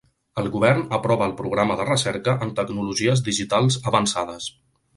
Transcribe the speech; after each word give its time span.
El 0.43 0.47
Govern 0.53 0.79
aprova 0.97 1.27
el 1.31 1.35
programa 1.41 1.75
de 1.81 1.85
recerca 1.91 2.35
en 2.47 2.55
tecnologies 2.61 3.21
digitals 3.29 3.79
avançades. 3.93 4.49